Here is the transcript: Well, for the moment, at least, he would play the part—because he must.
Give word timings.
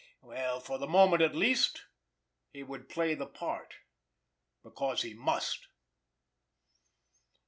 Well, 0.23 0.59
for 0.59 0.79
the 0.79 0.87
moment, 0.87 1.21
at 1.21 1.35
least, 1.35 1.83
he 2.49 2.63
would 2.63 2.89
play 2.89 3.13
the 3.13 3.27
part—because 3.27 5.03
he 5.03 5.13
must. 5.13 5.67